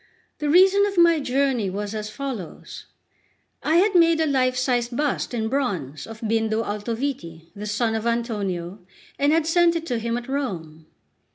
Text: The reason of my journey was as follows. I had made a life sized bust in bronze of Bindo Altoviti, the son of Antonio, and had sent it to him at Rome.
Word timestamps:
The 0.39 0.49
reason 0.49 0.87
of 0.87 0.97
my 0.97 1.19
journey 1.19 1.69
was 1.69 1.93
as 1.93 2.09
follows. 2.09 2.85
I 3.61 3.75
had 3.75 3.93
made 3.93 4.19
a 4.19 4.25
life 4.25 4.57
sized 4.57 4.97
bust 4.97 5.31
in 5.31 5.47
bronze 5.47 6.07
of 6.07 6.21
Bindo 6.21 6.63
Altoviti, 6.63 7.51
the 7.55 7.67
son 7.67 7.93
of 7.93 8.07
Antonio, 8.07 8.79
and 9.19 9.31
had 9.31 9.45
sent 9.45 9.75
it 9.75 9.85
to 9.85 9.99
him 9.99 10.17
at 10.17 10.27
Rome. 10.27 10.87